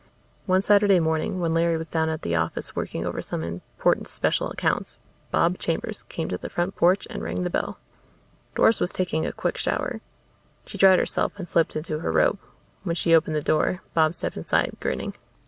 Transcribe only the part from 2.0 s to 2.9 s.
at the office